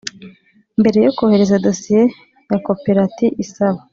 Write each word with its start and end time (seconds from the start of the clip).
Mbere 0.79 0.97
yo 1.05 1.11
kohereza 1.17 1.63
dosiye 1.65 2.01
ya 2.49 2.57
Koperat 2.65 3.17
isaba 3.43 3.79